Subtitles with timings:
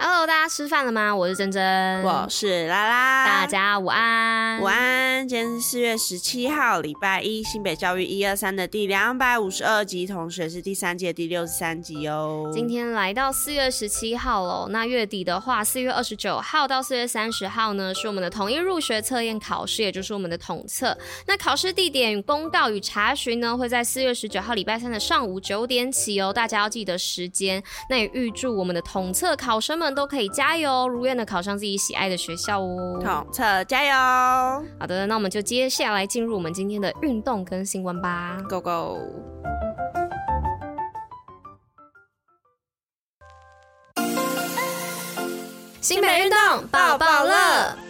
[0.00, 1.12] Hello，大家吃饭了吗？
[1.12, 5.26] 我是珍珍，我是拉拉，大家午安，午安。
[5.26, 12.48] 今天是四月十七号，礼拜一，新北教育一二三的第两百五十二集，同学是第三届第六十三集哦。
[12.52, 20.96] 今天来到四月十七号喽，那月底的话，四月二十九号到四月三十号呢，是我们的统一入学测验考试，也就是我们的统测。
[21.26, 27.60] 那考试地点公告与查询呢，会在四月十九号礼拜三的上午九点起哦，大家要记得时间。
[27.90, 29.87] 那也预祝我们的统测考生们。
[29.94, 33.00] 都可以加油，如愿的考上自己喜爱的学校哦。
[33.02, 34.64] 统测加油！
[34.78, 38.38] 好的，那我们就接下来进入我们今天的运动跟新闻吧。
[38.48, 38.98] Go go！
[45.80, 47.87] 新北运动抱抱乐。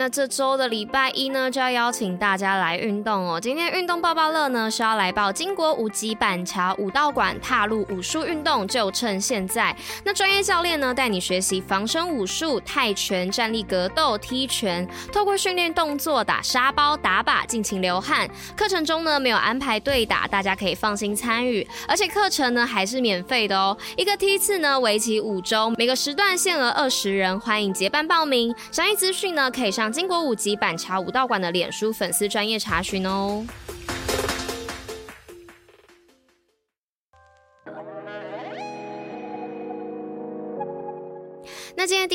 [0.00, 3.38] 那这周的礼拜一呢，就要邀请大家来运动哦。
[3.38, 9.76] 今天运动爆爆乐呢，是要来报金国五级板桥武道馆踏入武术运动，就趁现在。
[10.02, 18.26] 那专业教练呢，带你学习防身武术、泰拳、站立格斗、踢拳，透过训练动作打沙包、打靶，尽情流汗。
[18.56, 23.76] 课程中呢，没有安排对打，大家可以放心参与，而且课程呢还是免费的哦。
[23.98, 28.54] 一个梯次呢，为期五周，每个时段限额二十人，欢迎结伴报名。
[28.72, 29.89] 详细资讯呢，可以上。
[29.92, 33.44] 经国五级板桥武道馆的脸书粉丝专业查询哦。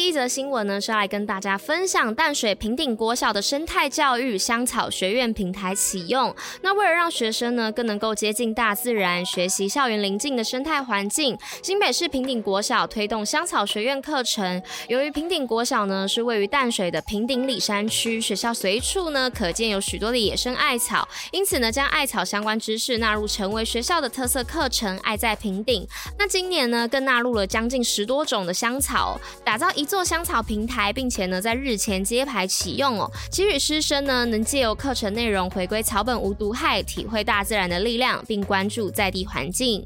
[0.05, 6.33] 一则新闻呢，是要来跟大家分享淡水平顶国小的生态教育香草学院平台启用。
[6.61, 14.61] 那为了让学生呢更能够接近大自然，学习校园邻近的生态环境，新北市平顶国小推动香草学院课程。
[14.89, 24.95] 由于平顶国小呢是位于淡水的平顶里山区，学校随处呢可见有许多的野生艾草，因此呢将艾草相关知识纳入成为学校的特色课程。
[24.99, 25.87] 爱在平顶。
[26.19, 29.19] 那今年呢更纳入了将近十多种的香草。
[29.43, 39.85] 打造一座做香草平台，并且呢，在日前揭牌启用哦，给予师生呢，能借由课程内容回归草本无毒害，体会大自然的力量，并关注在地环境。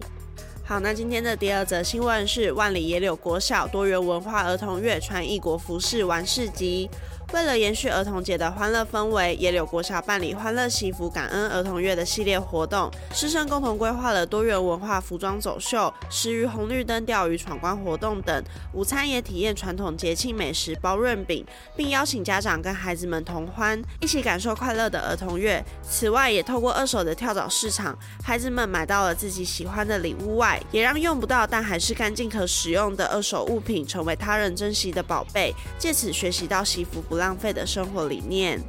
[0.65, 6.89] 好，那今天的第二则新闻是万里野柳国小多元文化儿童月穿异国服饰玩市集。
[7.31, 18.43] 为了延续儿童节的欢乐氛围，野柳国小办理欢乐祈福感恩儿童月的系列活动，师生共同规划了多元文化服装走秀、食于红绿灯钓鱼闯关活动等。
[18.73, 21.45] 午餐也体验传统节庆美食包润饼，
[21.75, 25.63] 并邀请家长跟孩子们同欢，一起感受快乐的儿童月。
[25.87, 38.59] 此外，也透过二手的跳蚤市场，孩子们买到了自己喜欢的礼物外，也让用不到但还是干净可使用的二手物品成为他人珍惜的宝贝，借此学习到惜福不浪费的生活理念。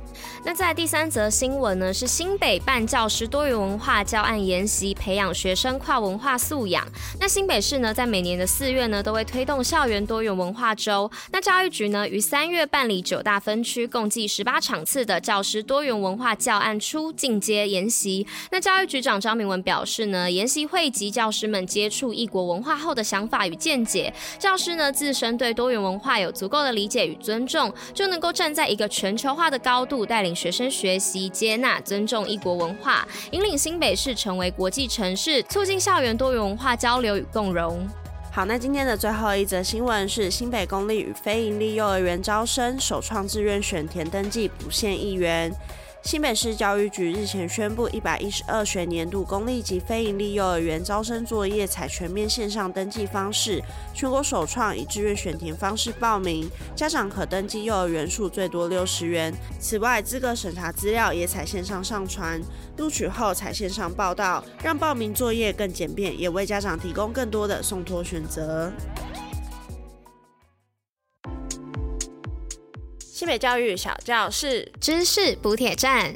[0.44, 6.86] 那在第三则新闻呢，是新北办教师多元文化教案研习，培养学生跨文化素养。
[7.18, 11.10] 那新北市呢，在每年的四月呢，都会推动校园多元文化周。
[11.32, 18.26] 那教育局呢，于三月办理九大分区共计十八场次的教师多元文化教案初进阶研习。
[18.50, 24.12] 那教育局长张明文表示呢，研习汇集教师们接触异国文化后的想法与见解。
[24.38, 30.06] 教师呢，自身对多元文化有足够的理解与尊重，就能够站在一个全球化的高度。
[30.06, 37.86] 带领学生学习、接纳、尊重异国文化，引领新北市成为国际城市，促进校园多元文化交流与共融。
[38.32, 45.52] 好，那今天的最后一则新闻是新北公立与非营利幼儿园招生首创志愿选填登记不限一员。
[46.02, 53.62] 新北市教育局日前宣布，一百一十二学年度公立及非营利幼儿园招生作业采全面线上登记方式，
[53.94, 59.32] 全国首创以志愿选填方式报名，家长可登记幼儿园数最多六十元。
[59.60, 62.40] 此外，资格审查资料也采线上上传，
[62.78, 68.72] 录取后采线上报到，让报名作业更简便，也为家长提供更多的送托选择。
[73.38, 76.14] 教育小教室，知识补铁站。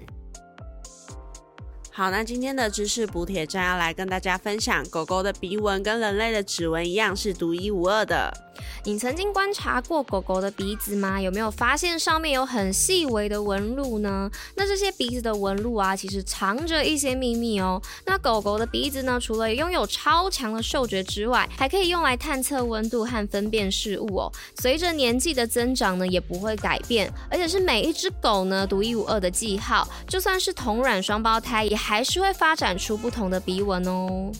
[1.90, 8.43] 好，那今天的知识补铁站要来跟大家分享，狗狗的鼻纹跟人类的指纹一样，是独一无二的。
[8.84, 11.20] 你曾经观察过狗狗的鼻子吗？
[11.20, 14.30] 有没有发现上面有很细微的纹路呢？
[14.56, 17.80] 那这些鼻子的纹路啊，其实藏着一些秘密哦。
[18.04, 24.32] 那狗狗的鼻子呢，除了拥有超强的嗅觉之外，还可以用来探测温度和分辨事物哦。
[24.60, 29.88] 随着年纪的增长呢，也不会改变，而且是每一只狗呢独一无二的记号。
[30.06, 34.30] 就算是同卵双胞胎，也还是会发展出不同的鼻纹哦。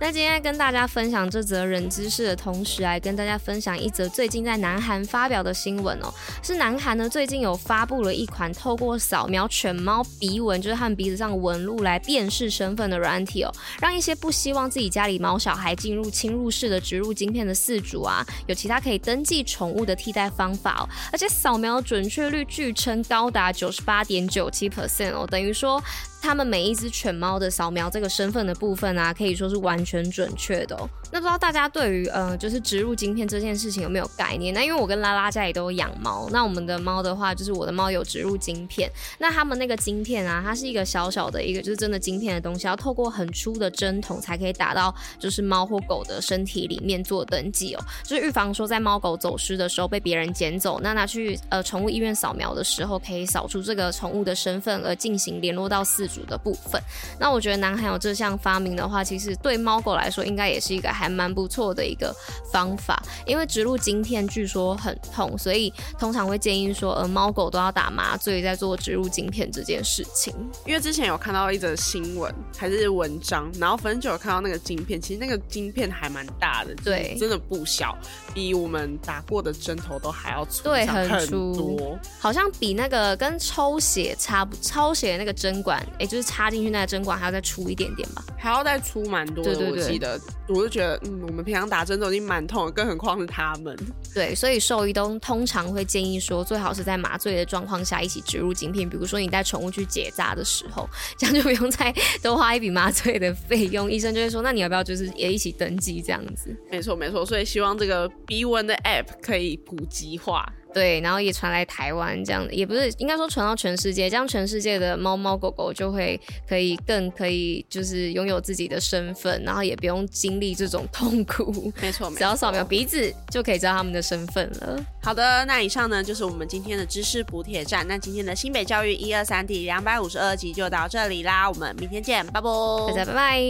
[0.00, 6.12] 那今天跟大家分享这则冷知识的同时，来跟大家分享一则最近在南韩发表的新闻哦。
[6.42, 20.88] 是南韩呢最近有发布了一款透过扫描犬猫鼻纹，就是和鼻子上纹路来辨识身份的软体哦，让一些不希望自己家里猫小孩进入侵入式的植入晶片的饲主啊，有其他可以登记宠物的替代方法哦。
[21.12, 25.82] 而且扫描准确率据称高达九十八点九七 percent 哦，等于说。
[26.24, 30.88] 他们每一只犬猫的扫描这个身份的部分啊，可以说是完全准确的哦。
[31.12, 34.52] 那不知道大家对于呃，就是植入晶片这件事情有没有概念？
[34.54, 38.90] 那因为我跟拉拉家里都有养猫，那我们的猫的话，就是我的猫有植入晶片。
[39.18, 56.80] 那他们那个晶片啊，它是一个小小的一个就是真的晶片的东西，要透过很粗的针筒才可以打到就是猫或狗的身体里面做登记哦，就是预防说在猫狗走失的时候被别人捡走，那拿去呃宠物医院扫描的时候，可以扫出这个宠物的身份而进行联络到四的部分。
[57.18, 62.14] 那我觉得南韩有这项发明的话，其实对猫狗来说应该也是一个还蛮不错的一个
[62.52, 63.02] 方法。
[63.26, 70.34] 因为植入晶片据说很痛，所以通常会建议说，呃，猫狗都要打麻醉再做植入晶片这件事情。
[70.66, 77.96] 因为之前有看到一则新闻还是文章，然后反正就有看到那个晶片，其实那个晶片还蛮大的，对，真的不小，
[78.34, 86.50] 比我们打过的针头都还要粗，对，很粗，好像比那个跟抽血差不抽血的那个针管，就是插。
[86.54, 89.56] 进去那个针管还要再粗一点点吧，还要再粗蛮多的。
[89.56, 93.76] 对对对，我记得，我就觉得，嗯，我们平常打针都已经蛮痛了，更何况是他们。
[94.14, 98.88] 对，所以兽医都通常会建议说，最好是在麻醉的状况下一起植入晶片。
[98.88, 101.92] 比如说你带宠物去结扎的时候，这样就不用再
[102.22, 103.90] 多花一笔麻醉的费用。
[103.90, 106.56] 医生就会说，那你要不要就是也一起登记这样子？
[106.70, 110.46] 没错没错，所以希望这个鼻纹的 App 可以普及化。
[110.74, 121.72] 对，然后也传来台湾，这样也不是应该说传到全世界，这样全世界的猫猫狗狗就会可以更可以就是拥有自己的身份，然后也不用经历这种痛苦。
[121.80, 124.84] 没错，只要扫描鼻子就可以知道他们的身份了。
[125.00, 127.86] 好的，那以上呢就是我们今天的知识补帖站。
[127.86, 132.50] 那今天的新北教育一二三第两百五十二集就到这里啦，我们明天见，拜拜，
[132.88, 133.40] 大家拜拜，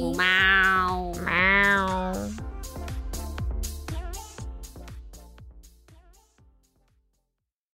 [0.00, 1.12] 母猫。